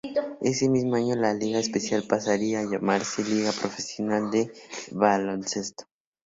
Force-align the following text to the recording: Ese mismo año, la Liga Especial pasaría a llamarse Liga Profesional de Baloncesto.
Ese 0.41 0.67
mismo 0.67 0.95
año, 0.95 1.15
la 1.15 1.31
Liga 1.35 1.59
Especial 1.59 2.01
pasaría 2.01 2.61
a 2.61 2.65
llamarse 2.65 3.23
Liga 3.23 3.51
Profesional 3.51 4.31
de 4.31 4.51
Baloncesto. 4.93 5.83